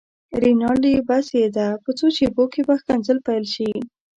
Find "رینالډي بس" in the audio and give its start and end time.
0.41-1.27